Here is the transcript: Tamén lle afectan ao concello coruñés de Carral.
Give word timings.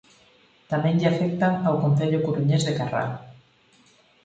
Tamén 0.71 0.97
lle 0.99 1.09
afectan 1.13 1.53
ao 1.67 1.79
concello 1.83 2.23
coruñés 2.27 2.63
de 2.67 2.73
Carral. 2.79 3.11